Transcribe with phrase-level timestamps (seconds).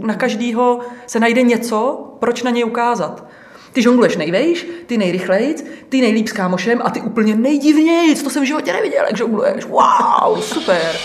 [0.00, 3.26] Na každýho se najde něco, proč na něj ukázat.
[3.72, 8.42] Ty žongluješ nejvejš, ty nejrychlejc, ty nejlíp s kámošem a ty úplně nejdivnějc, to jsem
[8.42, 9.64] v životě neviděl, jak žongluješ.
[9.64, 10.96] Wow, super.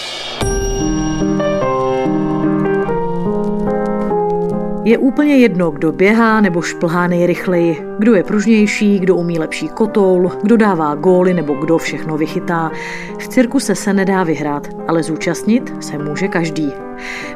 [4.86, 10.32] Je úplně jedno, kdo běhá nebo šplhá nejrychleji, kdo je pružnější, kdo umí lepší kotoul,
[10.44, 12.72] kdo dává góly nebo kdo všechno vychytá.
[13.20, 16.72] V cirkuse se nedá vyhrát, ale zúčastnit se může každý.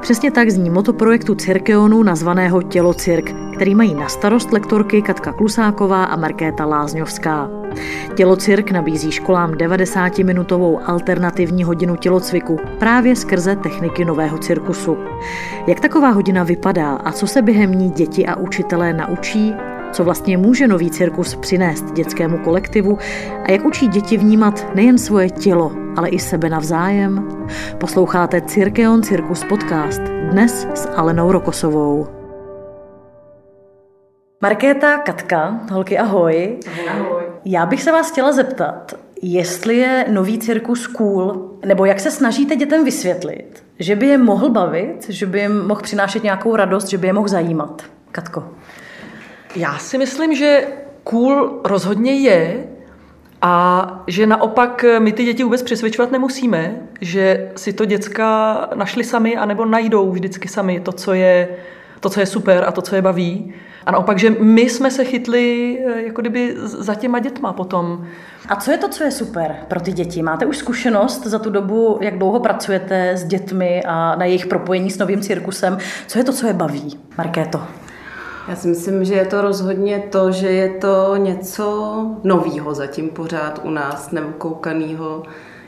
[0.02, 5.34] Přesně tak zní moto projektu Cirkeonu nazvaného Tělo Cirk, který mají na starost lektorky Katka
[5.34, 7.50] Klusáková a Markéta Lázňovská.
[8.16, 14.98] Tělocirk nabízí školám 90-minutovou alternativní hodinu tělocviku právě skrze techniky nového cirkusu.
[15.68, 19.54] Jak taková hodina vypadá a co se během ní děti a učitelé naučí,
[19.92, 22.98] co vlastně může nový cirkus přinést dětskému kolektivu
[23.44, 27.28] a jak učí děti vnímat nejen svoje tělo, ale i sebe navzájem?
[27.78, 32.19] Posloucháte Cirkeon Cirkus podcast dnes s Alenou Rokosovou.
[34.42, 36.58] Markéta, Katka, holky ahoj.
[36.90, 37.24] Ahoj.
[37.46, 42.56] Já bych se vás chtěla zeptat, jestli je nový cirkus cool, nebo jak se snažíte
[42.56, 46.98] dětem vysvětlit, že by je mohl bavit, že by jim mohl přinášet nějakou radost, že
[46.98, 47.84] by je mohl zajímat.
[48.12, 48.48] Katko.
[49.56, 50.68] Já si myslím, že
[51.04, 52.68] cool rozhodně je
[53.42, 59.38] a že naopak my ty děti vůbec přesvědčovat nemusíme, že si to děcka našli sami
[59.38, 61.50] anebo najdou vždycky sami to, co je,
[62.00, 63.54] to, co je super a to, co je baví.
[63.90, 68.06] A naopak, že my jsme se chytli eh, jako kdyby za těma dětma potom.
[68.48, 70.22] A co je to, co je super pro ty děti?
[70.22, 74.92] Máte už zkušenost za tu dobu, jak dlouho pracujete s dětmi a na jejich propojení
[74.92, 75.78] s novým cirkusem?
[76.08, 77.00] Co je to, co je baví?
[77.18, 77.62] Markéto.
[78.48, 83.62] Já si myslím, že je to rozhodně to, že je to něco novýho zatím pořád
[83.64, 85.24] u nás, nebo koukanýho.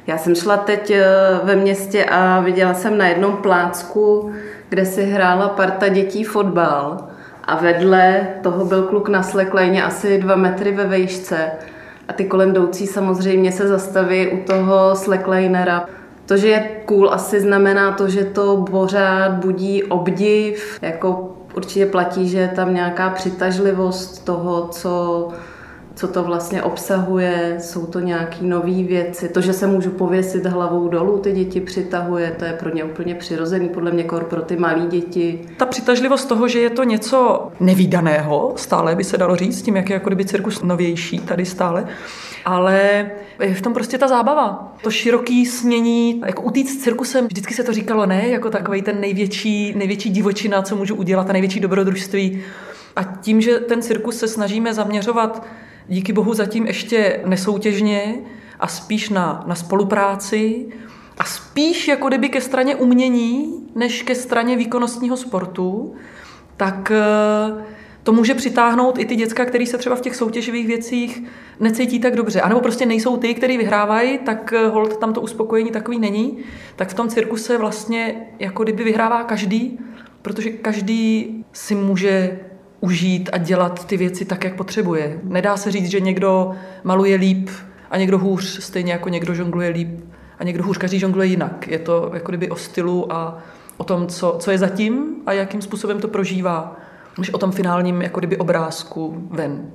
[0.08, 1.06] Já jsem šla teď eh,
[1.44, 4.32] ve městě a viděla jsem na jednom plácku,
[4.70, 7.11] kde si hrála parta dětí fotbal
[7.52, 11.52] a vedle toho byl kluk na sleklejně asi dva metry ve vejšce
[12.08, 15.86] a ty kolem jdoucí samozřejmě se zastaví u toho slacklinera.
[16.26, 22.30] To, že je cool, asi znamená to, že to pořád budí obdiv, jako určitě platí,
[22.30, 25.28] že je tam nějaká přitažlivost toho, co
[26.02, 29.30] co to vlastně obsahuje, jsou to nějaké nové věci.
[29.30, 33.16] To, že se můžu pověsit hlavou dolů, ty děti přitahuje, to je pro ně úplně
[33.16, 35.40] přirozený, podle mě kor pro ty malé děti.
[35.58, 39.90] Ta přitažlivost toho, že je to něco nevýdaného, stále by se dalo říct, tím, jak
[39.90, 41.88] je jako kdyby cirkus novější tady stále,
[42.46, 44.74] ale je v tom prostě ta zábava.
[44.84, 49.02] To široký smění, jako utíct s cirkusem, vždycky se to říkalo, ne, jako takový ten
[49.02, 52.42] největší, největší divočina, co můžu udělat, a největší dobrodružství.
[52.96, 55.46] A tím, že ten cirkus se snažíme zaměřovat
[55.92, 58.16] díky bohu zatím ještě nesoutěžně
[58.60, 60.66] a spíš na, na spolupráci
[61.18, 65.94] a spíš jako kdyby ke straně umění, než ke straně výkonnostního sportu,
[66.58, 67.64] tak eh,
[68.04, 71.24] to může přitáhnout i ty děcka, který se třeba v těch soutěživých věcích
[71.60, 72.42] necítí tak dobře.
[72.42, 76.38] A nebo prostě nejsou ty, který vyhrávají, tak eh, hold tam to uspokojení takový není.
[76.76, 79.80] Tak v tom cirkuse vlastně jako kdyby vyhrává každý,
[80.22, 82.40] protože každý si může
[82.82, 85.20] užít a dělat ty věci tak, jak potřebuje.
[85.24, 86.52] Nedá se říct, že někdo
[86.84, 87.50] maluje líp
[87.90, 90.00] a někdo hůř, stejně jako někdo žongluje líp
[90.40, 90.78] a někdo hůř.
[90.78, 91.68] Každý žongluje jinak.
[91.68, 93.38] Je to jako kdyby o stylu a
[93.78, 96.76] o tom, co, co je zatím a jakým způsobem to prožívá,
[97.18, 99.72] než o tom finálním jako kdyby obrázku ven.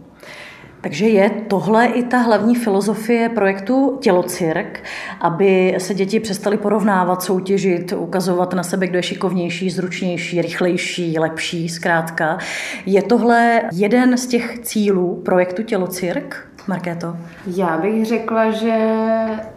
[0.86, 4.82] Takže je tohle i ta hlavní filozofie projektu Tělocirk,
[5.20, 11.68] aby se děti přestaly porovnávat, soutěžit, ukazovat na sebe, kdo je šikovnější, zručnější, rychlejší, lepší,
[11.68, 12.38] zkrátka.
[12.86, 16.48] Je tohle jeden z těch cílů projektu Tělocirk?
[16.68, 17.16] Markéto?
[17.46, 18.76] Já bych řekla, že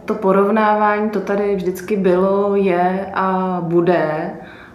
[0.04, 4.30] to porovnávání to tady vždycky bylo, je a bude.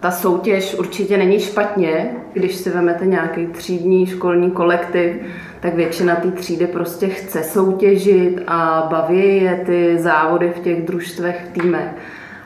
[0.05, 5.15] Ta soutěž určitě není špatně, když si vezmete nějaký třídní školní kolektiv,
[5.59, 11.47] tak většina té třídy prostě chce soutěžit a baví je ty závody v těch družstvech,
[11.53, 11.87] týmech.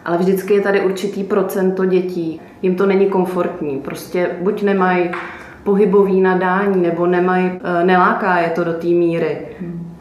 [0.05, 2.41] Ale vždycky je tady určitý procento dětí.
[2.61, 3.79] Jim to není komfortní.
[3.79, 5.11] Prostě buď nemají
[5.63, 9.37] pohybový nadání, nebo nemají, eh, neláká je to do té míry.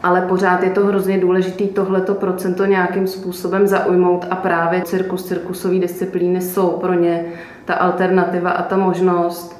[0.03, 5.79] Ale pořád je to hrozně důležité tohleto procento nějakým způsobem zaujmout a právě cirkus, cirkusové
[5.79, 7.25] disciplíny jsou pro ně
[7.65, 9.59] ta alternativa a ta možnost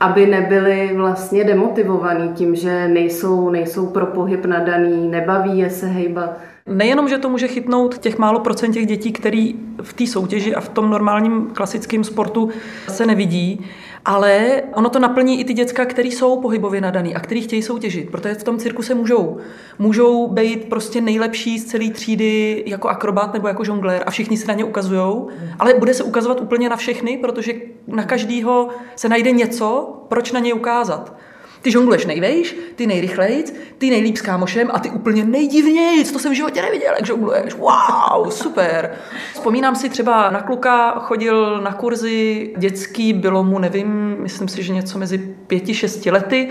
[0.00, 6.38] aby nebyli vlastně demotivovaní tím, že nejsou, nejsou pro pohyb nadaný, nebaví je se hejbat.
[6.66, 10.60] Nejenom, že to může chytnout těch málo procent těch dětí, který v té soutěži a
[10.60, 12.50] v tom normálním klasickém sportu
[12.88, 13.66] se nevidí,
[14.04, 18.10] Ale ono to naplní i ty děcka, který jsou pohybově nadaný a který chtějí soutěžit,
[18.10, 19.36] protože v tom cirkuse můžou.
[19.78, 24.46] Můžou být prostě nejlepší z celé třídy jako akrobat nebo jako žonglér a všichni se
[24.46, 25.26] na ně ukazují,
[25.58, 27.52] ale bude se ukazovat úplně na všechny, protože
[27.86, 31.16] na každýho se najde něco, proč na něj ukázat.
[31.64, 36.32] Ty žongluješ nejvejš, ty nejrychlejc, ty nejlíp s kámošem a ty úplně nejdivnějc, to jsem
[36.32, 37.54] v životě neviděl, jak žongluješ.
[37.54, 38.90] Wow, super.
[39.32, 44.72] Vzpomínám si třeba na kluka, chodil na kurzy dětský, bylo mu, nevím, myslím si, že
[44.72, 46.48] něco mezi pěti, šesti lety.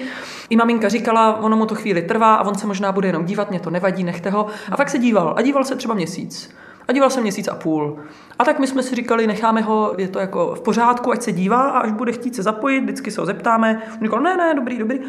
[0.49, 3.49] I maminka říkala, ono mu to chvíli trvá a on se možná bude jenom dívat,
[3.49, 4.47] mě to nevadí, nechte ho.
[4.71, 5.33] A fakt se díval.
[5.37, 6.49] A díval se třeba měsíc.
[6.87, 7.99] A díval se měsíc a půl.
[8.39, 11.31] A tak my jsme si říkali, necháme ho, je to jako v pořádku, ať se
[11.31, 13.81] dívá a až bude chtít se zapojit, vždycky se ho zeptáme.
[13.93, 14.99] On říkal, ne, ne, dobrý, dobrý.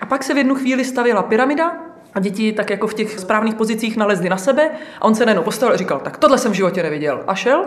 [0.00, 3.54] A pak se v jednu chvíli stavila pyramida a děti tak jako v těch správných
[3.54, 4.70] pozicích nalezly na sebe
[5.00, 7.24] a on se najednou postavil a říkal, tak tohle jsem v životě neviděl.
[7.26, 7.64] A šel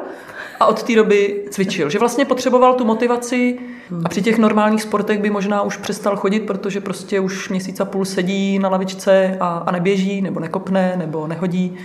[0.61, 1.89] a od té doby cvičil.
[1.89, 3.59] Že vlastně potřeboval tu motivaci
[4.05, 7.85] a při těch normálních sportech by možná už přestal chodit, protože prostě už měsíc a
[7.85, 11.77] půl sedí na lavičce a, a neběží, nebo nekopne, nebo nehodí.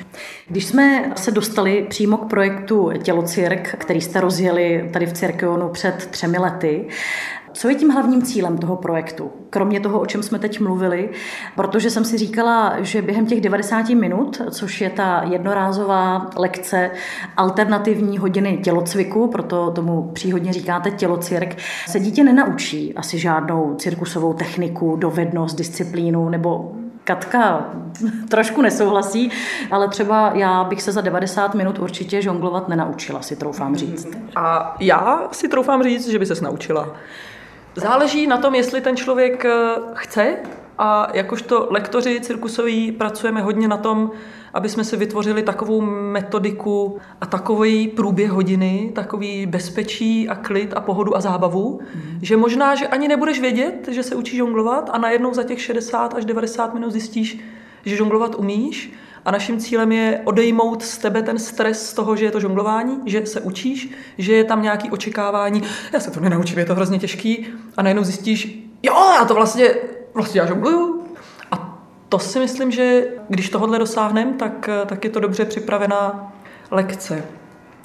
[0.49, 6.09] Když jsme se dostali přímo k projektu Tělocirk, který jste rozjeli tady v Cirkionu před
[6.11, 6.89] třemi lety,
[7.57, 9.31] co je tím hlavním cílem toho projektu?
[9.51, 11.11] Kromě toho, o čem jsme teď mluvili,
[11.55, 16.91] protože jsem si říkala, že během těch 90 minut, což je ta jednorázová lekce
[17.37, 21.57] alternativní hodiny tělocviku, proto tomu příhodně říkáte tělocirk,
[21.87, 26.73] se dítě nenaučí asi žádnou cirkusovou techniku, dovednost, disciplínu nebo
[27.05, 27.71] Katka
[28.29, 29.31] trošku nesouhlasí,
[29.71, 34.09] ale třeba já bych se za 90 minut určitě žonglovat nenaučila, si troufám říct.
[34.37, 36.97] A já si troufám říct, že by se naučila.
[37.77, 40.37] Záleží na tom, jestli ten člověk eh, chce
[40.79, 44.11] a jakožto lektoři cirkusoví pracujeme hodně na tom,
[44.55, 50.81] aby jsme si vytvořili takovou metodiku a takový průběh hodiny, takový bezpečí a klid a
[50.81, 52.19] pohodu a zábavu, mm.
[52.23, 56.15] že možná, že ani nebudeš vědět, že se učíš žonglovat a najednou za těch 60
[56.15, 57.41] až 90 minut zjistíš,
[57.85, 58.93] že žonglovat umíš
[59.27, 62.99] a naším cílem je odejmout z tebe ten stres z toho, že je to žonglování,
[63.07, 65.63] že se učíš, že je tam nějaký očekávání,
[65.93, 67.47] já se to nenaučím, je to hrozně těžký
[67.77, 69.75] a najednou zjistíš, jo, já to vlastně,
[70.15, 71.05] vlastně já žongluju.
[71.51, 71.79] A
[72.09, 76.33] to si myslím, že když tohle dosáhneme, tak, tak je to dobře připravená
[76.71, 77.25] lekce.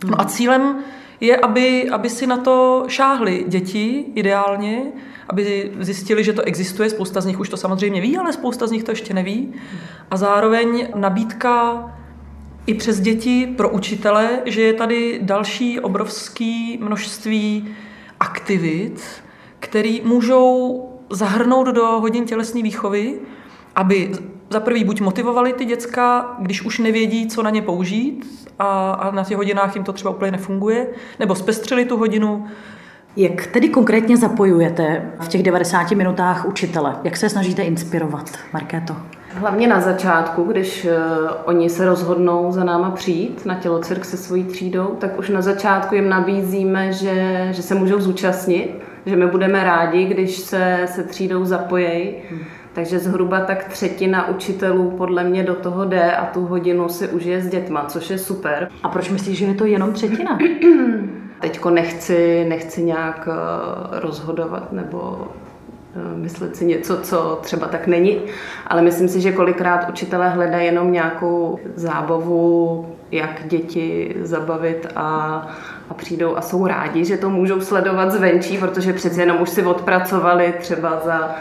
[0.05, 0.83] No a cílem
[1.21, 4.83] je, aby, aby si na to šáhli děti ideálně,
[5.29, 6.89] aby zjistili, že to existuje.
[6.89, 9.53] Spousta z nich už to samozřejmě ví, ale spousta z nich to ještě neví.
[10.11, 11.85] A zároveň nabídka
[12.65, 17.75] i přes děti pro učitele, že je tady další obrovské množství
[18.19, 19.01] aktivit,
[19.59, 23.19] které můžou zahrnout do hodin tělesné výchovy,
[23.75, 24.11] aby
[24.51, 28.25] za prvý buď motivovali ty děcka, když už nevědí, co na ně použít
[28.59, 30.87] a, a na těch hodinách jim to třeba úplně nefunguje,
[31.19, 32.47] nebo zpestřili tu hodinu,
[33.15, 36.95] jak tedy konkrétně zapojujete v těch 90 minutách učitele?
[37.03, 38.95] Jak se snažíte inspirovat, Markéto?
[39.33, 40.91] Hlavně na začátku, když uh,
[41.45, 45.95] oni se rozhodnou za náma přijít na tělocirk se svojí třídou, tak už na začátku
[45.95, 51.45] jim nabízíme, že, že se můžou zúčastnit, že my budeme rádi, když se, se třídou
[51.45, 52.13] zapojejí.
[52.29, 52.39] Hmm.
[52.73, 57.41] Takže zhruba tak třetina učitelů podle mě do toho jde a tu hodinu si užije
[57.41, 58.69] s dětma, což je super.
[58.83, 60.39] A proč myslíš, že je to jenom třetina?
[61.41, 65.27] Teďko nechci, nechci nějak eh, rozhodovat nebo
[65.95, 68.21] eh, myslet si něco, co třeba tak není,
[68.67, 75.07] ale myslím si, že kolikrát učitelé hledají jenom nějakou zábavu, jak děti zabavit a,
[75.89, 79.63] a přijdou a jsou rádi, že to můžou sledovat zvenčí, protože přece jenom už si
[79.63, 81.35] odpracovali třeba za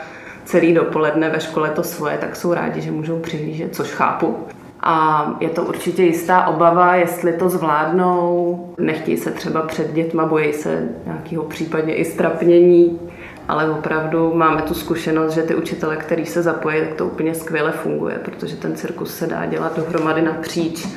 [0.50, 4.36] celý dopoledne ve škole to svoje, tak jsou rádi, že můžou přihlížet, což chápu.
[4.80, 8.74] A je to určitě jistá obava, jestli to zvládnou.
[8.78, 13.00] Nechtějí se třeba před dětma, bojí se nějakého případně i strapnění,
[13.48, 17.72] ale opravdu máme tu zkušenost, že ty učitele, který se zapojí, tak to úplně skvěle
[17.72, 20.88] funguje, protože ten cirkus se dá dělat dohromady napříč,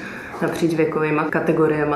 [0.42, 1.96] napříč věkovými kategoriemi.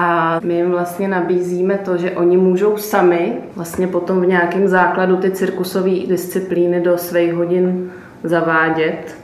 [0.00, 5.16] A my jim vlastně nabízíme to, že oni můžou sami vlastně potom v nějakém základu
[5.16, 7.90] ty cirkusové disciplíny do svých hodin
[8.24, 9.16] zavádět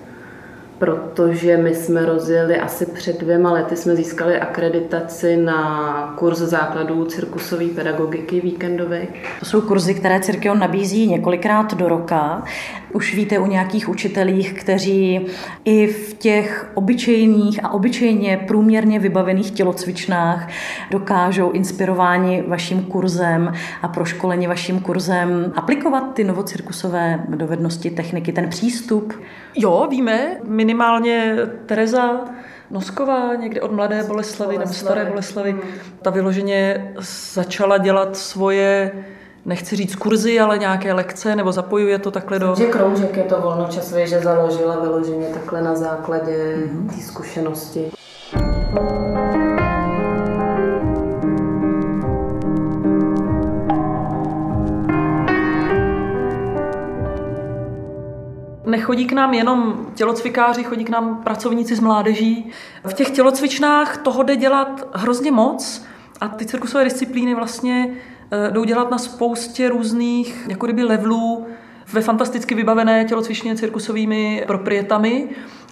[0.79, 7.67] protože my jsme rozjeli asi před dvěma lety, jsme získali akreditaci na kurz základů cirkusové
[7.67, 9.07] pedagogiky víkendové.
[9.41, 12.43] To jsou kurzy, které Cirkion nabízí několikrát do roka.
[12.93, 15.27] Už víte o nějakých učitelích, kteří
[15.65, 20.49] i v těch obyčejných a obyčejně průměrně vybavených tělocvičnách
[20.91, 23.53] dokážou inspirováni vaším kurzem
[23.83, 29.13] a proškoleni vaším kurzem aplikovat ty novocirkusové dovednosti, techniky, ten přístup.
[29.57, 32.21] Jo, víme, minimálně Tereza
[32.71, 35.61] Nosková někde od Mladé Boleslavy nebo Staré Boleslavy,
[36.03, 36.93] ta vyloženě
[37.33, 38.93] začala dělat svoje
[39.45, 42.55] nechci říct kurzy, ale nějaké lekce, nebo zapojuje to takhle do...
[42.55, 46.89] Že kroužek je to volnočasově, že založila vyloženě takhle na základě mm-hmm.
[46.89, 47.91] té zkušenosti.
[58.95, 62.51] Nechodí k nám jenom tělocvikáři, chodí k nám pracovníci z mládeží.
[62.85, 65.85] V těch tělocvičnách toho jde dělat hrozně moc
[66.21, 67.91] a ty cirkusové disciplíny vlastně
[68.31, 71.47] eh, jdou dělat na spoustě různých jako kdyby levelů
[71.93, 75.29] ve fantasticky vybavené tělocvičně cirkusovými proprietami,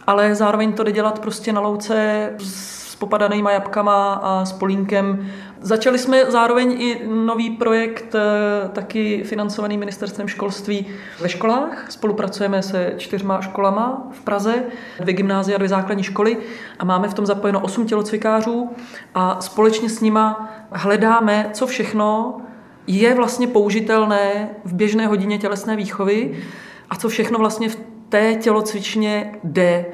[0.07, 5.31] ale zároveň to jde dělat prostě na louce s popadanýma jabkama a s polínkem.
[5.63, 10.87] Začali jsme zároveň i nový projekt, eh, taky financovaný ministerstvem školství
[11.21, 11.91] ve školách.
[11.91, 14.65] Spolupracujeme se čtyřma školama v Praze,
[15.01, 16.37] dvě gymnázia, dvě základní školy
[16.79, 18.71] a máme v tom zapojeno osm tělocvikářů
[19.15, 22.41] a společně s nima hledáme, co všechno
[22.87, 26.43] je vlastně použitelné v běžné hodině tělesné výchovy
[26.91, 27.77] a co všechno vlastně v
[28.09, 29.87] té tělocvičně jde.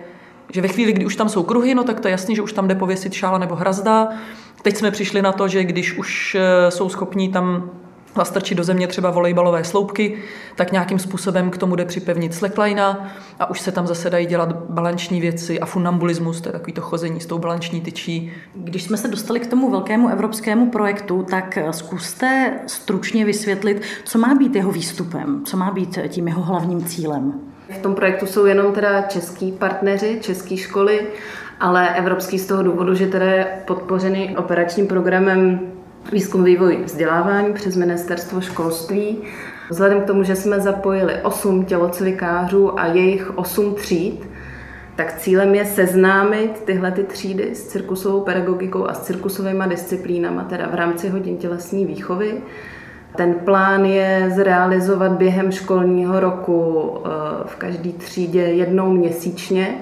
[0.52, 2.52] Že ve chvíli, kdy už tam jsou kruhy, no tak to je jasný, že už
[2.52, 4.08] tam jde pověsit šála nebo hrazda.
[4.62, 7.70] Teď jsme přišli na to, že když už eh, jsou schopní tam
[8.16, 10.18] nastrčit do země třeba volejbalové sloupky,
[10.56, 12.96] tak nějakým způsobem k tomu jde připevnit slackline
[13.38, 16.80] a už se tam zase dají dělat balanční věci a funambulismus, to je takový to
[16.80, 18.32] chození s tou balanční tyčí.
[18.54, 24.34] Když jsme se dostali k tomu velkému evropskému projektu, tak zkuste stručně vysvětlit, co má
[24.34, 27.47] být jeho výstupem, co má být tím jeho hlavním cílem.
[27.70, 31.06] V tom projektu jsou jenom teda český partneři, české školy,
[31.60, 35.60] ale evropský z toho důvodu, že teda je podpořený operačním programem
[36.12, 39.18] výzkum, vývoj, vzdělávání přes ministerstvo školství.
[39.70, 44.28] Vzhledem k tomu, že jsme zapojili 8 tělocvikářů a jejich 8 tříd,
[44.96, 50.68] tak cílem je seznámit tyhle ty třídy s cirkusovou pedagogikou a s cirkusovými disciplínami, teda
[50.68, 52.42] v rámci hodin tělesní výchovy.
[53.16, 57.08] Ten plán je zrealizovat během školního roku eh,
[57.46, 59.74] v každé třídě jednou měsíčně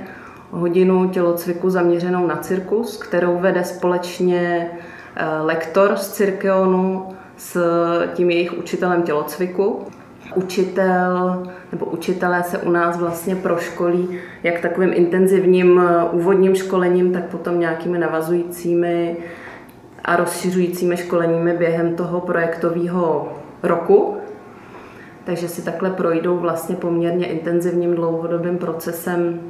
[0.51, 4.71] hodinu tělocviku zaměřenou na cirkus, kterou vede společně
[5.19, 7.07] Eh, lektor z Cirkeonu
[7.37, 7.61] s
[8.15, 9.87] tím jejich učitelem tělocviku.
[10.35, 11.43] Učitel
[11.73, 17.61] nebo učitelé se u nás vlastně proškolí jak takovým intenzivním eh, úvodním školením, tak potom
[17.61, 19.17] nějakými navazujícími
[20.07, 23.33] a rozšiřujícími školeními během toho projektového
[23.63, 24.17] roku.
[25.25, 29.41] Takže si takhle projdou vlastně poměrně intenzivním dlouhodobým procesem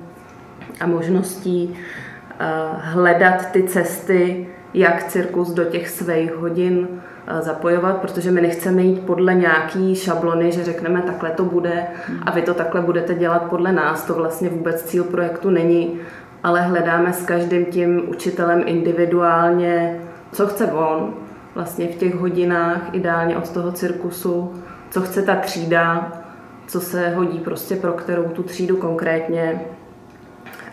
[0.80, 2.44] a možností eh,
[2.76, 6.88] hledat ty cesty, jak cirkus do těch svých hodin
[7.26, 11.86] eh, zapojovat, protože my nechceme jít podle nějaký šablony, že řekneme takhle to bude
[12.22, 14.04] a vy to takhle budete dělat podle nás.
[14.04, 16.00] To vlastně vůbec cíl projektu není,
[16.42, 20.00] ale hledáme s každým tím učitelem individuálně,
[20.32, 21.14] co chce on
[21.54, 24.52] vlastně v těch hodinách, ideálně od toho cirkusu,
[24.90, 26.12] co chce ta třída,
[26.66, 29.60] co se hodí prostě pro kterou tu třídu konkrétně.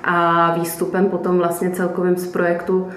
[0.04, 2.90] A výstupem potom vlastně celkovým z projektu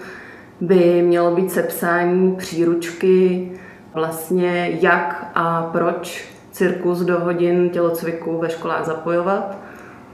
[0.60, 3.52] by mělo být sepsání příručky
[3.94, 9.56] vlastně jak a proč cirkus do hodin tělocviku ve školách zapojovat.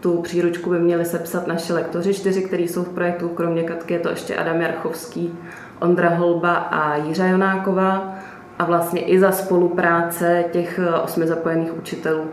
[0.00, 3.28] Tu příručku by měli sepsat naši lektoři čtyři, kteří jsou v projektu.
[3.28, 5.38] Kromě Katky je to ještě Adam Jarchovský,
[5.82, 8.14] Ondra Holba a Jiřa Jonáková.
[8.58, 12.24] A vlastně i za spolupráce těch osmi zapojených učitelů.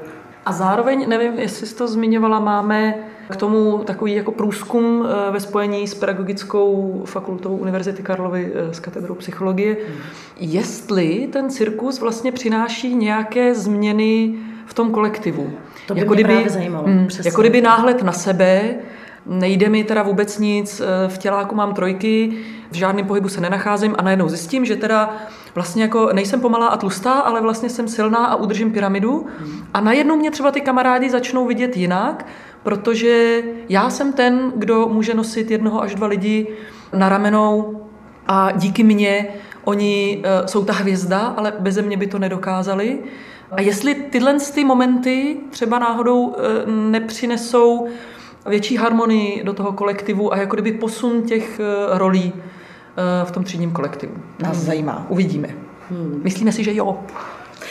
[0.46, 2.96] A zároveň, nevím, jestli jsi to zmiňovala, máme
[3.29, 8.82] k tomu takový jako průzkum eh, ve spojení s pedagogickou fakultou Univerzity Karlovy s eh,
[8.82, 9.98] katedrou psychologie, hmm.
[10.39, 14.34] jestli ten cirkus vlastně přináší nějaké změny
[14.65, 15.50] v tom kolektivu.
[15.88, 16.88] To by jako mě kdyby, právě zajímalo.
[16.88, 18.75] Mm, jako kdyby náhled na sebe,
[19.25, 22.38] nejde mi teda vůbec nic, eh, v těláku mám trojky,
[22.71, 25.17] v žádném pohybu se nenacházím a najednou zjistím, že teda
[25.55, 29.27] vlastně jako nejsem pomalá a tlustá, ale vlastně jsem silná a udržím pyramidu.
[29.73, 32.25] A najednou mě třeba ty kamarádi začnou vidět jinak,
[32.63, 36.47] protože já jsem ten, kdo může nosit jednoho až dva lidi
[36.93, 37.81] na ramenou
[38.27, 39.27] a díky mně
[39.63, 42.99] oni uh, jsou ta hvězda, ale beze mě by to nedokázali.
[43.51, 46.35] A jestli tyhle ty momenty třeba náhodou uh,
[46.67, 47.88] nepřinesou
[48.45, 52.33] větší harmonii do toho kolektivu a jako kdyby posun těch uh, rolí
[53.24, 54.13] v tom třídním kolektivu.
[54.39, 54.65] Nás hmm.
[54.65, 55.48] zajímá, uvidíme.
[55.89, 56.22] Hmm.
[56.24, 57.00] Myslíme si, že jo.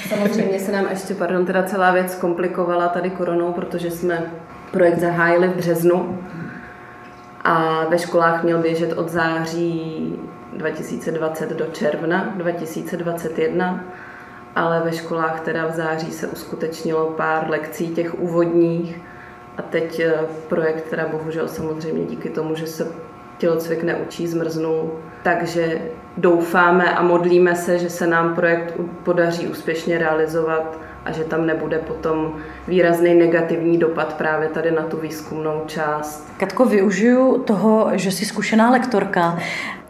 [0.08, 4.32] Samozřejmě se nám ještě, pardon, teda celá věc komplikovala tady koronou, protože jsme
[4.70, 6.18] projekt zahájili v březnu
[7.44, 10.14] a ve školách měl běžet od září
[10.52, 13.84] 2020 do června 2021,
[14.56, 19.00] ale ve školách teda v září se uskutečnilo pár lekcí těch úvodních
[19.56, 20.14] a teď eh,
[20.48, 22.86] projekt teda bohužel samozřejmě díky tomu, že se
[23.38, 24.92] tělocvik neučí, zmrznu.
[25.22, 25.80] Takže
[26.16, 31.78] doufáme a modlíme se, že se nám projekt podaří úspěšně realizovat a že tam nebude
[31.78, 32.32] potom
[32.68, 36.32] výrazný negativní dopad právě tady na tu výzkumnou část.
[36.36, 39.38] Katko, využiju toho, že jsi zkušená lektorka.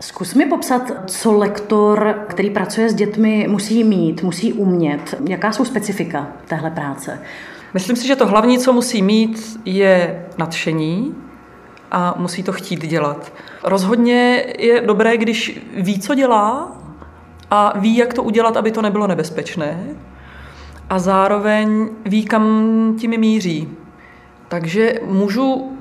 [0.00, 5.14] Zkus mi popsat, co lektor, který pracuje s dětmi, musí mít, musí umět.
[5.28, 7.18] Jaká jsou specifika téhle práce?
[7.74, 11.14] Myslím si, že to hlavní, co musí mít, je nadšení
[11.90, 13.32] a musí to chtít dělat.
[13.64, 16.76] Rozhodně je dobré, když ví, co dělá
[17.50, 19.84] a ví, jak to udělat, aby to nebylo nebezpečné
[20.90, 23.68] a zároveň ví, kam tím míří.
[24.48, 25.72] Takže můžu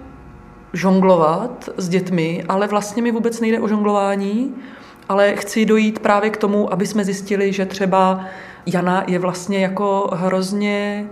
[0.74, 4.56] žonglovat s dětmi, ale vlastně mi vůbec nejde o žonglování,
[5.10, 8.26] ale chci dojít právě k tomu, aby jsme zjistili, že třeba
[8.66, 11.06] Jana je vlastně jako hrozně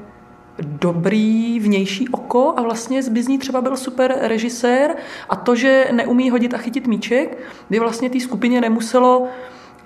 [0.59, 4.95] dobrý vnější oko a vlastně z Bizní třeba byl super režisér
[5.29, 7.37] a to, že neumí hodit a chytit míček,
[7.69, 9.27] by vlastně té skupině nemuselo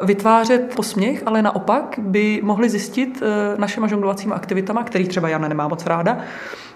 [0.03, 5.67] vytvářet posměch, ale naopak by mohli zjistit eh, našimi žonglovacími aktivitama, který třeba Jana nemá
[5.67, 6.17] moc ráda,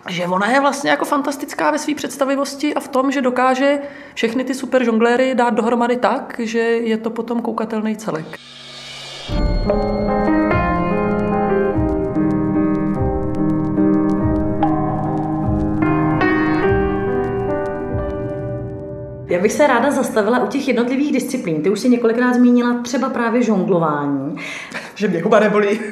[0.10, 3.80] že ona je vlastně jako fantastická ve své představivosti a v tom, že dokáže
[4.14, 8.26] všechny ty super žongléry dát dohromady tak, že je to potom koukatelný celek.
[19.34, 21.62] Já bych se ráda zastavila u těch jednotlivých disciplín.
[21.62, 24.36] Ty už si několikrát zmínila třeba právě žonglování.
[24.96, 25.80] Že mě huba nebolí.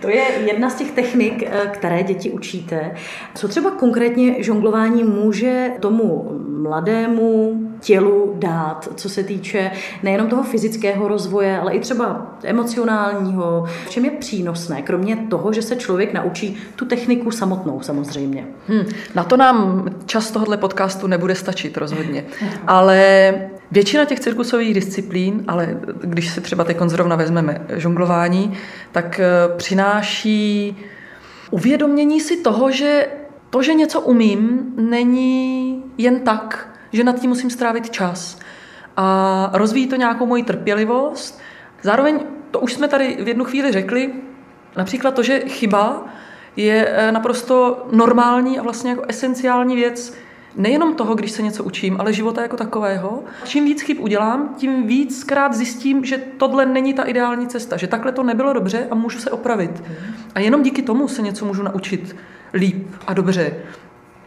[0.00, 2.94] To je jedna z těch technik, eh, které děti učíte.
[3.34, 9.70] Co třeba konkrétně žonglování může tomu mladému tělu dát, co se týče
[10.02, 13.64] nejenom toho fyzického rozvoje, ale i třeba emocionálního?
[13.86, 18.46] V čem je přínosné, kromě toho, že se člověk naučí tu techniku samotnou samozřejmě?
[18.68, 18.84] Hmm,
[19.14, 22.24] na to nám čas tohohle podcastu nebude stačit rozhodně.
[22.66, 23.34] Ale
[23.72, 28.58] Většina těch cirkusových disciplín, ale když si třeba teď zrovna vezmeme žonglování,
[28.92, 30.76] tak eh, přináší
[31.50, 33.06] uvědomění si toho, že
[33.50, 38.38] to, že něco umím, není jen tak, že nad tím musím strávit čas.
[38.96, 41.40] A rozvíjí to nějakou moji trpělivost.
[41.82, 42.20] Zároveň,
[42.50, 44.12] to už jsme tady v jednu chvíli řekli,
[44.76, 46.04] například to, že chyba
[46.56, 50.14] je eh, naprosto normální a vlastně jako esenciální věc
[50.56, 53.24] nejenom toho, když se něco učím, ale života jako takového.
[53.44, 58.12] Čím víc chyb udělám, tím víckrát zjistím, že tohle není ta ideální cesta, že takhle
[58.12, 59.82] to nebylo dobře a můžu se opravit.
[60.34, 62.16] A jenom díky tomu se něco můžu naučit
[62.54, 63.52] líp a dobře.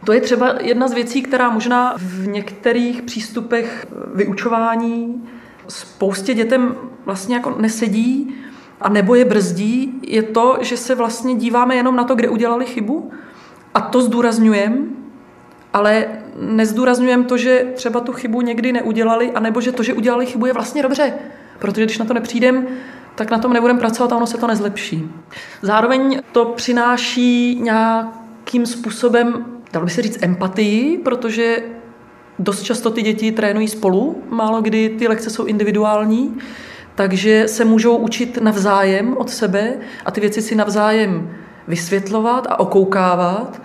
[0.04, 5.28] To je třeba jedna z věcí, která možná v některých přístupech vyučování
[5.68, 8.34] spoustě dětem vlastně jako nesedí
[8.80, 12.64] a nebo je brzdí, je to, že se vlastně díváme jenom na to, kde udělali
[12.64, 13.10] chybu
[13.74, 14.76] a to zdůrazňujeme
[15.74, 16.06] ale
[16.40, 20.52] nezdůrazňujeme to, že třeba tu chybu někdy neudělali, anebo že to, že udělali chybu, je
[20.52, 21.14] vlastně dobře.
[21.58, 22.66] Protože když na to nepřijdem,
[23.14, 25.10] tak na tom nebudeme pracovat a ono se to nezlepší.
[25.62, 31.62] Zároveň to přináší nějakým způsobem, dalo by se říct, empatii, protože
[32.38, 36.38] dost často ty děti trénují spolu, málo kdy ty lekce jsou individuální,
[36.94, 41.30] takže se můžou učit navzájem od sebe a ty věci si navzájem
[41.68, 43.62] vysvětlovat a okoukávat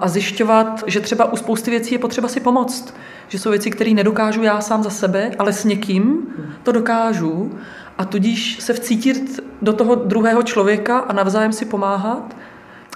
[0.00, 2.94] a zjišťovat, že třeba u spousty věcí je potřeba si pomoct.
[3.28, 6.26] Že jsou věci, které nedokážu já sám za sebe, ale s někým
[6.62, 7.50] to dokážu
[7.98, 12.36] a tudíž se vcítit do toho druhého člověka a navzájem si pomáhat.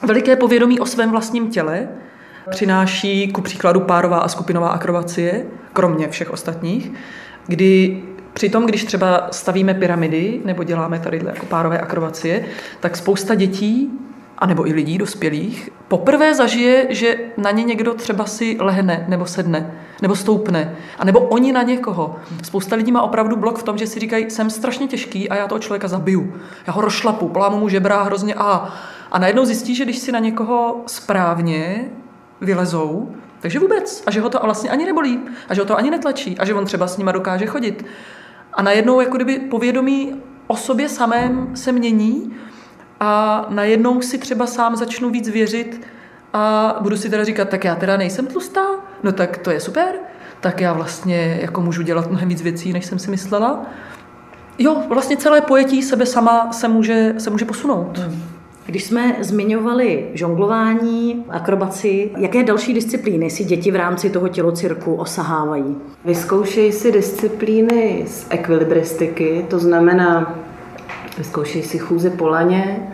[0.02, 1.88] Veliké povědomí o svém vlastním těle
[2.50, 6.92] přináší ku příkladu párová a skupinová akrobacie, kromě všech ostatních,
[7.46, 8.02] kdy
[8.34, 12.44] Přitom, když třeba stavíme pyramidy nebo děláme tady jako párové akrobacie,
[12.80, 13.90] tak spousta dětí
[14.38, 19.72] anebo i lidí dospělých, poprvé zažije, že na ně někdo třeba si lehne, nebo sedne,
[20.02, 22.16] nebo stoupne, a nebo oni na někoho.
[22.42, 25.48] Spousta lidí má opravdu blok v tom, že si říkají, jsem strašně těžký a já
[25.48, 26.34] toho člověka zabiju.
[26.66, 28.74] Já ho rozšlapu, polámu mu žebra hrozně a.
[29.12, 31.84] A najednou zjistí, že když si na někoho správně
[32.42, 34.02] vylezou, takže vůbec.
[34.06, 35.20] A že ho to vlastně ani nebolí.
[35.48, 36.38] A že ho to ani netlačí.
[36.38, 37.84] A že on třeba s nima dokáže chodit.
[38.52, 42.32] A najednou jako kdyby povědomí o sobě samém se mění
[43.00, 45.86] a najednou si třeba sám začnu víc věřit
[46.32, 48.64] a budu si teda říkat, tak já teda nejsem tlustá,
[49.02, 49.94] no tak to je super,
[50.40, 53.62] tak já vlastně jako můžu dělat mnohem víc věcí, než jsem si myslela.
[54.58, 57.98] Jo, vlastně celé pojetí sebe sama se může, se může posunout.
[57.98, 58.31] Hmm.
[58.66, 65.76] Když jsme zmiňovali žonglování, akrobaci, jaké další disciplíny si děti v rámci toho tělocirku osahávají?
[66.04, 70.38] Vyzkoušejí si disciplíny z ekvilibristiky, to znamená
[71.18, 72.92] Vyzkoušej si chůzi po laně,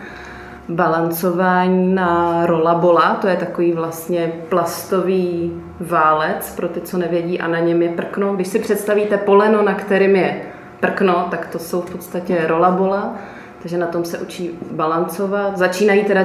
[0.69, 7.59] balancování na rolabola, to je takový vlastně plastový válec pro ty, co nevědí, a na
[7.59, 8.35] něm je prkno.
[8.35, 10.43] Když si představíte poleno, na kterým je
[10.81, 13.15] prkno, tak to jsou v podstatě rolabola,
[13.63, 15.59] takže na tom se učí balancovat.
[15.59, 16.25] Začínají teda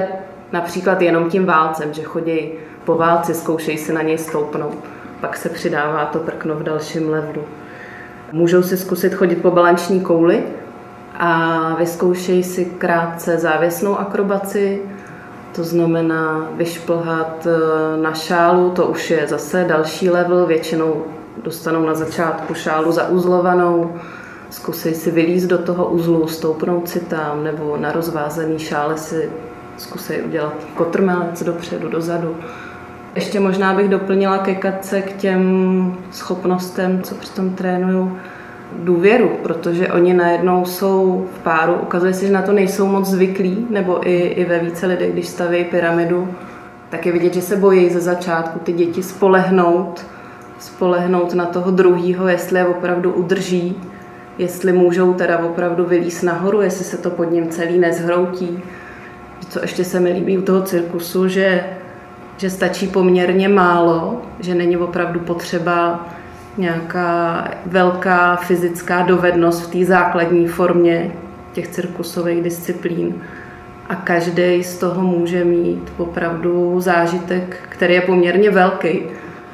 [0.52, 2.50] například jenom tím válcem, že chodí
[2.84, 4.78] po válci, zkoušejí se na něj stoupnout.
[5.20, 7.42] Pak se přidává to prkno v dalším levelu.
[8.32, 10.42] Můžou si zkusit chodit po balanční kouli
[11.18, 14.82] a vyzkoušejí si krátce závěsnou akrobaci,
[15.54, 21.04] to znamená vyšplhat eh, na šálu, to už je zase další level, většinou
[21.42, 23.94] dostanou na začátku šálu zauzlovanou,
[24.54, 29.30] zkusej si vylízt do toho uzlu, stoupnout si tam, nebo na rozvázený šále si
[29.76, 32.36] zkusej udělat kotrmelec dopředu, dozadu.
[33.14, 38.18] Ještě možná bych doplnila ke katce k těm schopnostem, co při tom trénuju,
[38.78, 43.66] důvěru, protože oni najednou jsou v páru, ukazuje se, že na to nejsou moc zvyklí,
[43.70, 46.28] nebo i, i ve více lidech, když staví pyramidu,
[46.90, 50.06] tak je vidět, že se bojí ze začátku ty děti spolehnout,
[50.58, 53.76] spolehnout na toho druhýho, jestli je opravdu udrží,
[54.38, 58.62] jestli můžou teda opravdu vylíst nahoru, jestli se to pod ním celý nezhroutí.
[59.48, 61.64] Co ještě se mi líbí u toho cirkusu, že,
[62.36, 66.08] že stačí poměrně málo, že není opravdu potřeba
[66.58, 71.12] nějaká velká fyzická dovednost v té základní formě
[71.52, 73.14] těch cirkusových disciplín.
[73.88, 79.02] A každý z toho může mít opravdu zážitek, který je poměrně velký.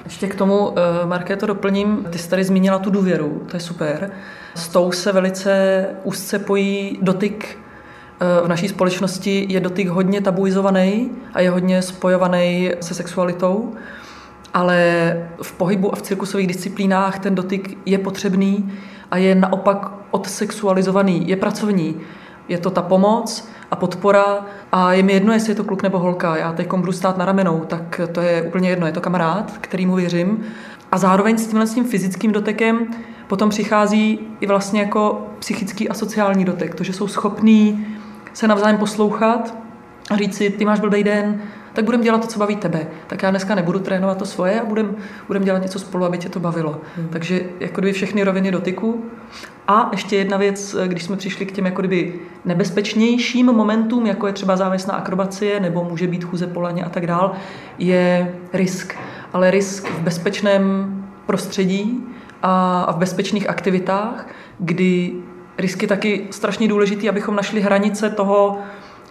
[0.05, 2.07] Ještě k tomu, eh, Marké, to doplním.
[2.11, 4.11] Ty jsi tady zmínila tu důvěru, to je super.
[4.55, 7.59] S tou se velice úzce pojí dotyk
[8.21, 13.75] eh, v naší společnosti je dotyk hodně tabuizovaný a je hodně spojovaný se sexualitou,
[14.55, 18.73] ale v pohybu a v cirkusových disciplínách ten dotyk je potřebný
[19.11, 21.97] a je naopak odsexualizovaný, je pracovní.
[22.49, 25.99] Je to ta pomoc a podpora a je mi jedno, jestli je to kluk nebo
[25.99, 26.37] holka.
[26.37, 28.87] Já teď budu stát na ramenou, tak to je úplně jedno.
[28.87, 30.45] Je to kamarád, kterýmu věřím.
[30.93, 32.87] A zároveň s tímhle s tím fyzickým dotekem
[33.27, 36.75] potom přichází i vlastně jako psychický a sociální dotek.
[36.75, 37.87] To, že jsou schopní
[38.33, 39.55] se navzájem poslouchat
[40.11, 42.87] a říct si, ty máš blbý den, tak budeme dělat to, co baví tebe.
[43.07, 44.91] Tak já dneska nebudu trénovat to svoje a budeme
[45.27, 46.81] budem dělat něco spolu, aby tě to bavilo.
[46.97, 47.09] Hmm.
[47.09, 49.05] Takže jako kdyby všechny roviny dotyku.
[49.69, 54.33] A ještě jedna věc, když jsme přišli k těm jako kdyby nebezpečnějším momentům, jako je
[54.33, 57.33] třeba závěsná akrobacie nebo může být chůze polaně a tak dál,
[57.79, 58.95] je risk.
[59.33, 62.07] Ale risk v bezpečném prostředí
[62.43, 64.29] a v bezpečných aktivitách,
[64.59, 65.13] kdy
[65.59, 68.59] risk je taky strašně důležitý, abychom našli hranice toho,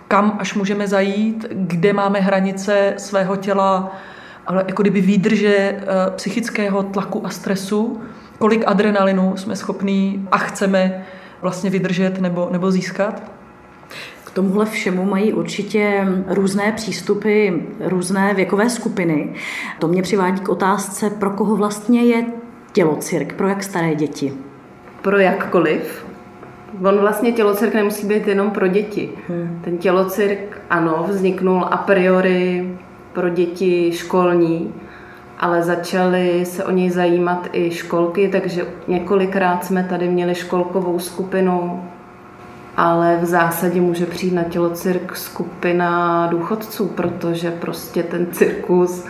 [0.10, 3.96] kam až můžeme zajít, kde máme hranice svého těla,
[4.48, 8.02] ale jako kdyby výdrže eh, psychického tlaku a stresu,
[8.38, 11.06] kolik adrenalinu jsme schopní a chceme
[11.42, 13.32] vlastně vydržet nebo, nebo získat.
[14.24, 19.34] K tomuhle všemu mají určitě různé přístupy, různé věkové skupiny.
[19.80, 22.26] To mě přivádí k otázce, pro koho vlastně je
[22.74, 24.34] tělocirk, pro jak staré děti?
[25.02, 26.09] Pro jakkoliv.
[26.84, 29.10] On vlastně tělocirk nemusí být jenom pro děti.
[29.28, 29.62] Hmm.
[29.64, 32.70] Ten tělocirk, ano, vzniknul a priori
[33.14, 34.74] pro děti školní,
[35.40, 41.84] ale začaly se o něj zajímat i školky, takže několikrát jsme tady měli školkovou skupinu,
[42.78, 49.06] ale v zásadě může přijít na tělocirk skupina důchodců, protože prostě ten cirkus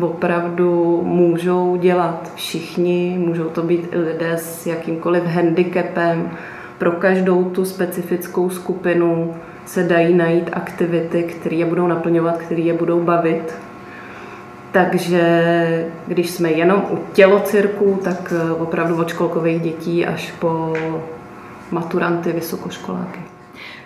[0.00, 6.30] opravdu můžou dělat všichni, můžou to být i lidé s jakýmkoliv handicapem,
[6.78, 9.34] pro každou tu specifickou skupinu
[9.66, 13.54] se dají najít aktivity, které je budou naplňovat, které je budou bavit.
[14.72, 15.22] Takže
[16.06, 20.74] když jsme jenom u tělocirku, tak eh, opravdu od školkových dětí až po
[21.70, 23.27] maturanty, vysokoškoláky.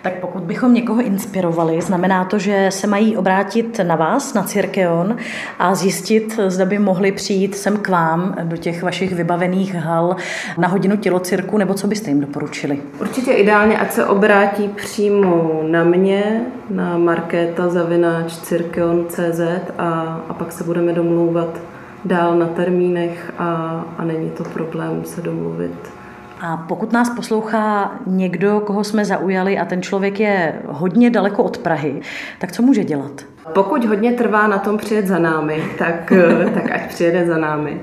[0.03, 5.17] Tak pokud bychom někoho inspirovali, znamená to, že se mají obrátit na vás, na Cirkeon
[5.59, 10.15] a zjistit, zda by mohli přijít sem k vám do těch vašich vybavených hal
[10.57, 12.79] na hodinu tělocirku, nebo co byste jim doporučili?
[13.01, 19.41] Určitě ideálně, ať se obrátí přímo na mě, na markéta zavináč cirkeon.cz
[19.77, 21.59] a, a pak se budeme domlouvat
[22.05, 23.45] dál na termínech a,
[23.97, 26.02] a není to problém se domluvit
[26.45, 31.57] a pokud nás poslouchá někdo, koho jsme zaujali a ten člověk je hodně daleko od
[31.57, 32.01] Prahy,
[32.39, 33.25] tak co může dělat?
[33.53, 36.13] Pokud hodně trvá na tom přijet za námi, tak,
[36.53, 37.81] tak ať přijede za námi.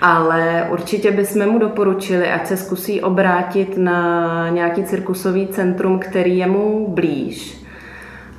[0.00, 6.46] Ale určitě bychom mu doporučili, ať se zkusí obrátit na nějaký cirkusový centrum, který je
[6.46, 7.64] mu blíž.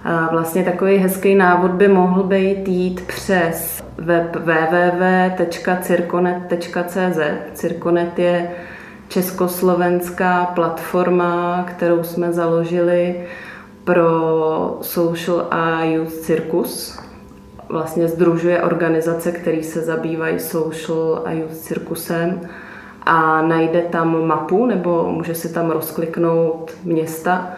[0.04, 7.20] A vlastně takový hezký návod by mohl být jít přes web www.cirkonet.cz.
[7.54, 8.50] Cirkonet je
[9.08, 13.26] československá platforma, kterou jsme založili
[13.84, 17.00] pro Social a Youth Circus.
[17.70, 22.42] Vlastně združuje organizace, které se zabývají social a youth cirkusem
[23.06, 27.54] a najde tam mapu nebo může si tam rozkliknout města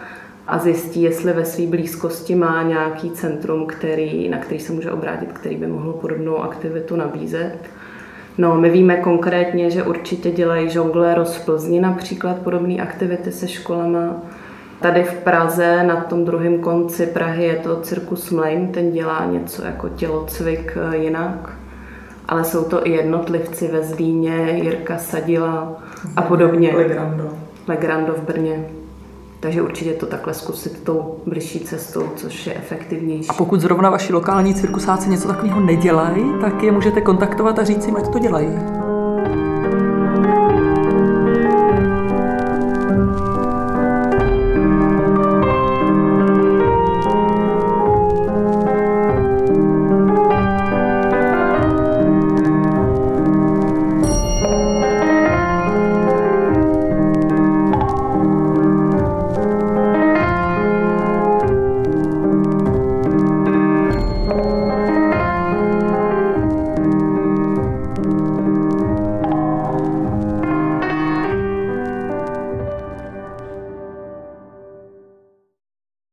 [0.46, 5.32] a zjistí, jestli ve své blízkosti má nějaký centrum, který, na který se může obrátit,
[5.32, 7.58] který by mohl podobnou aktivitu nabízet.
[8.40, 14.16] No, my víme konkrétně, že určitě dělají žongléro z Plzni například podobné aktivity se školama.
[14.80, 19.64] Tady v Praze na tom druhém konci Prahy je to Cirkus Mlejn, ten dělá něco
[19.64, 21.52] jako tělocvik eh, jinak.
[22.28, 25.82] Ale jsou to i jednotlivci ve Zlíně, Jirka Sadila
[26.16, 26.72] a podobně.
[26.76, 27.28] Legrando.
[27.68, 28.64] Legrando v Brně.
[29.40, 33.28] Takže určitě to takhle zkusit tou bližší cestou, což je efektivnější.
[33.28, 37.86] A pokud zrovna vaši lokální cirkusáci něco takového nedělají, tak je můžete kontaktovat a říct
[37.86, 38.79] jim, ať to dělají.